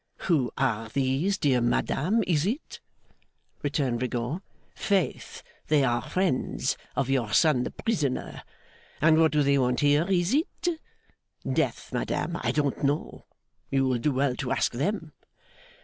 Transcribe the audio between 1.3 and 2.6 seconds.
dear madame, is